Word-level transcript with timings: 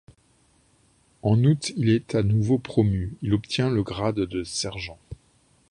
En 1.21 1.43
août, 1.43 1.71
il 1.75 1.89
est 1.89 2.15
à 2.15 2.23
nouveau 2.23 2.57
promu, 2.57 3.15
il 3.21 3.35
obtient 3.35 3.69
le 3.69 3.83
grade 3.83 4.19
de 4.21 4.43
sergent. 4.43 4.97